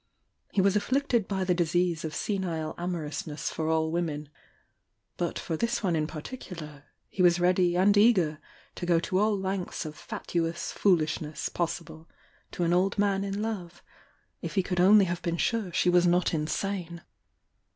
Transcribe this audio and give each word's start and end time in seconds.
He 0.51 0.61
was 0.61 0.75
afflicted 0.75 1.27
by 1.27 1.43
the 1.43 1.53
disease 1.53 2.03
of 2.03 2.15
senile 2.15 2.73
amomousness 2.75 3.51
for 3.51 3.67
all 3.67 3.91
women— 3.91 4.29
but 5.21 5.37
for 5.37 5.55
this 5.55 5.83
one 5.83 5.95
in 5.95 6.07
particular 6.07 6.85
he 7.07 7.21
was 7.21 7.39
ready 7.39 7.77
and 7.77 7.95
eager 7.95 8.39
to 8.77 8.85
go 8.87 8.99
to 8.99 9.19
all 9.19 9.37
lengths 9.37 9.85
of 9.85 9.95
fatuous 9.95 10.71
foolishness 10.71 11.49
possible 11.49 12.09
to 12.51 12.63
an 12.63 12.73
old 12.73 12.97
man 12.97 13.23
in 13.23 13.43
love, 13.43 13.83
if 14.41 14.55
he 14.55 14.63
could 14.63 14.79
only 14.79 15.05
have 15.05 15.21
been 15.21 15.37
sure 15.37 15.71
she 15.71 15.91
was 15.91 16.07
not 16.07 16.33
insane! 16.33 17.03